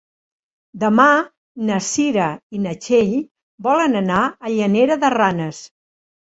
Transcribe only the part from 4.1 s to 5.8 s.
a Llanera de Ranes.